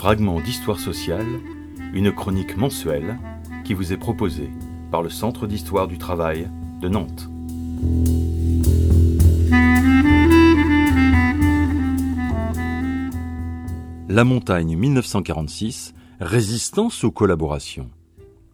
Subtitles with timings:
[0.00, 1.26] fragment d'histoire sociale,
[1.92, 3.18] une chronique mensuelle
[3.64, 4.48] qui vous est proposée
[4.90, 6.48] par le Centre d'histoire du travail
[6.80, 7.28] de Nantes.
[14.08, 17.90] La montagne 1946, résistance aux collaborations.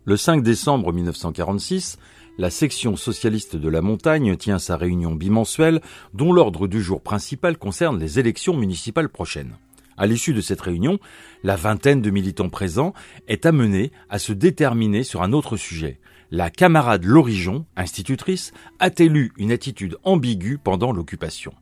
[0.04, 1.98] Le 5 décembre 1946,
[2.38, 5.80] la section socialiste de la montagne tient sa réunion bimensuelle
[6.12, 9.54] dont l'ordre du jour principal concerne les élections municipales prochaines.
[9.96, 10.98] À l'issue de cette réunion,
[11.42, 12.92] la vingtaine de militants présents
[13.28, 16.00] est amenée à se déterminer sur un autre sujet.
[16.30, 21.54] La camarade Lorigeon, institutrice, a-t-elle eu une attitude ambiguë pendant l'occupation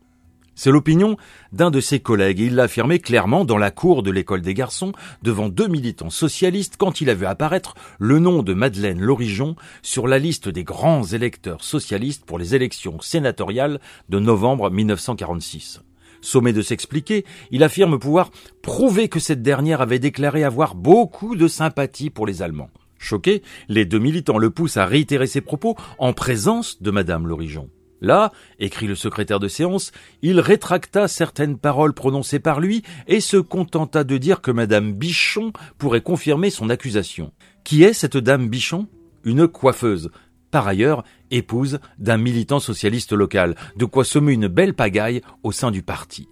[0.56, 1.16] c'est l'opinion
[1.52, 4.54] d'un de ses collègues et il l'a affirmé clairement dans la cour de l'école des
[4.54, 4.92] garçons
[5.22, 10.06] devant deux militants socialistes quand il a vu apparaître le nom de Madeleine Lorigeon sur
[10.06, 15.80] la liste des grands électeurs socialistes pour les élections sénatoriales de novembre 1946.
[16.24, 18.30] Sommé de s'expliquer, il affirme pouvoir
[18.62, 22.70] prouver que cette dernière avait déclaré avoir beaucoup de sympathie pour les Allemands.
[22.98, 27.68] Choqués, les deux militants le poussent à réitérer ses propos en présence de Madame Lorigeon.
[28.00, 33.36] Là, écrit le secrétaire de séance, il rétracta certaines paroles prononcées par lui et se
[33.36, 37.32] contenta de dire que Madame Bichon pourrait confirmer son accusation.
[37.64, 38.88] Qui est cette dame Bichon?
[39.24, 40.10] Une coiffeuse,
[40.54, 41.02] par ailleurs
[41.32, 46.28] épouse d'un militant socialiste local, de quoi semer une belle pagaille au sein du parti.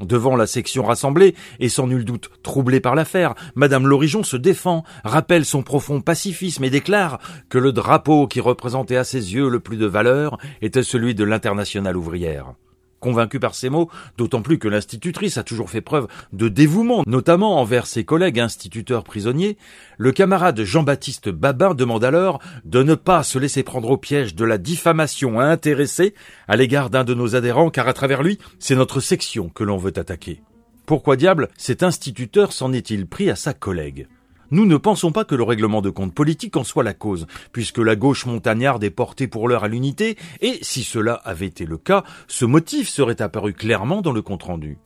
[0.00, 4.84] Devant la section rassemblée, et sans nul doute troublée par l'affaire, Madame Lorigeon se défend,
[5.04, 7.18] rappelle son profond pacifisme et déclare
[7.50, 11.24] que le drapeau qui représentait à ses yeux le plus de valeur était celui de
[11.24, 12.54] l'internationale ouvrière.
[13.00, 17.60] Convaincu par ces mots, d'autant plus que l'institutrice a toujours fait preuve de dévouement, notamment
[17.60, 19.56] envers ses collègues instituteurs prisonniers,
[19.98, 24.44] le camarade Jean-Baptiste Babin demande alors de ne pas se laisser prendre au piège de
[24.44, 26.14] la diffamation intéressée
[26.48, 29.76] à l'égard d'un de nos adhérents, car à travers lui, c'est notre section que l'on
[29.76, 30.42] veut attaquer.
[30.84, 34.08] Pourquoi diable cet instituteur s'en est-il pris à sa collègue?
[34.50, 37.78] Nous ne pensons pas que le règlement de compte politique en soit la cause, puisque
[37.78, 41.78] la gauche montagnarde est portée pour l'heure à l'unité, et si cela avait été le
[41.78, 44.78] cas, ce motif serait apparu clairement dans le compte-rendu.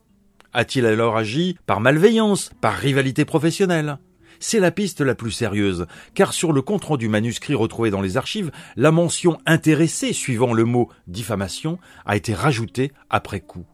[0.53, 3.99] A-t-il alors agi par malveillance, par rivalité professionnelle?
[4.41, 8.51] C'est la piste la plus sérieuse, car sur le compte-rendu manuscrit retrouvé dans les archives,
[8.77, 13.65] la mention intéressée suivant le mot diffamation a été rajoutée après coup.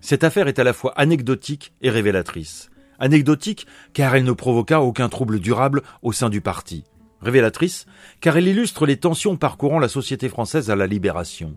[0.00, 2.71] Cette affaire est à la fois anecdotique et révélatrice.
[3.02, 6.84] Anecdotique, car elle ne provoqua aucun trouble durable au sein du parti.
[7.20, 7.86] Révélatrice,
[8.20, 11.56] car elle illustre les tensions parcourant la société française à la libération.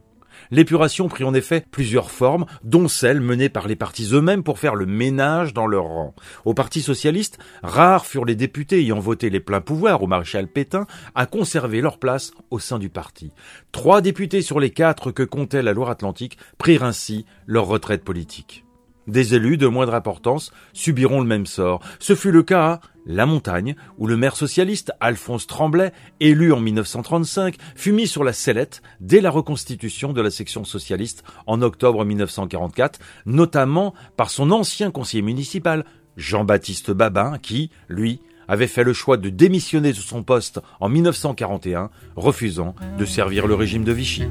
[0.49, 4.73] L'épuration prit en effet plusieurs formes, dont celle menée par les partis eux-mêmes pour faire
[4.73, 6.15] le ménage dans leur rang.
[6.45, 10.87] Au Parti socialiste, rares furent les députés ayant voté les pleins pouvoirs au maréchal Pétain
[11.13, 13.31] à conserver leur place au sein du parti.
[13.71, 18.64] Trois députés sur les quatre que comptait la Loire-Atlantique prirent ainsi leur retraite politique.
[19.07, 21.81] Des élus de moindre importance subiront le même sort.
[21.99, 26.59] Ce fut le cas à La Montagne, où le maire socialiste Alphonse Tremblay, élu en
[26.59, 32.03] 1935, fut mis sur la sellette dès la reconstitution de la section socialiste en octobre
[32.03, 35.85] 1944, notamment par son ancien conseiller municipal,
[36.17, 41.89] Jean-Baptiste Babin, qui, lui, avait fait le choix de démissionner de son poste en 1941,
[42.15, 44.23] refusant de servir le régime de Vichy.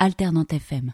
[0.00, 0.92] FM